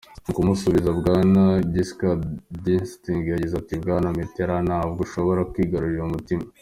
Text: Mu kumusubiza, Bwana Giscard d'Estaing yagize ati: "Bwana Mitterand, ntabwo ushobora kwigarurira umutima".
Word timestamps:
Mu 0.25 0.31
kumusubiza, 0.37 0.89
Bwana 0.99 1.43
Giscard 1.73 2.21
d'Estaing 2.63 3.25
yagize 3.31 3.53
ati: 3.57 3.73
"Bwana 3.81 4.07
Mitterand, 4.17 4.65
ntabwo 4.69 4.99
ushobora 5.07 5.47
kwigarurira 5.51 6.03
umutima". 6.07 6.45